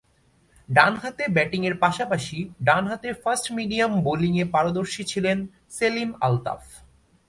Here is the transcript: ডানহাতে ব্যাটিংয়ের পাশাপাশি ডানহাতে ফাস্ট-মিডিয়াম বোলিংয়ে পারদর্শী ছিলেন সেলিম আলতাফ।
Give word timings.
ডানহাতে 0.69 1.23
ব্যাটিংয়ের 1.27 1.75
পাশাপাশি 1.77 2.37
ডানহাতে 2.63 3.09
ফাস্ট-মিডিয়াম 3.13 3.91
বোলিংয়ে 4.03 4.45
পারদর্শী 4.45 5.03
ছিলেন 5.03 5.37
সেলিম 5.69 6.09
আলতাফ। 6.21 6.61